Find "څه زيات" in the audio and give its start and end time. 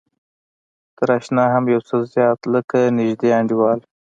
1.87-2.39